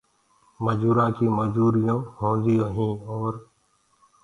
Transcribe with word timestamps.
مجورآن 0.63 1.09
ڪي 1.17 1.25
مجوريون 1.37 1.99
هونديون 2.17 2.69
هين 2.77 2.95
اور 3.11 3.33